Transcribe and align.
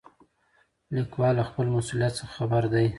لیکوال 0.95 1.33
له 1.39 1.43
خپل 1.49 1.65
مسؤلیت 1.77 2.13
څخه 2.19 2.33
خبر 2.37 2.63
دی. 2.73 2.87